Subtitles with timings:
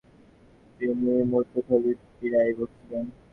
[0.79, 3.05] তিনি মূত্রথলির পীড়ায় ভুগছিলেন।